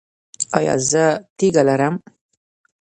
ایا 0.57 0.75
زه 0.89 1.03
تیږه 1.37 1.63
لرم؟ 1.67 1.95